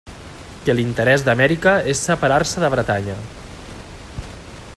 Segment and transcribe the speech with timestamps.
[0.67, 3.19] Que l'interès d'Amèrica és separar-se de Bretanya.